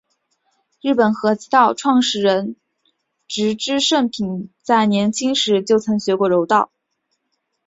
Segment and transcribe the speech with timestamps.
[0.81, 2.55] 日本合气道创始人
[3.27, 6.71] 植芝盛平在年轻时就曾学过柔道。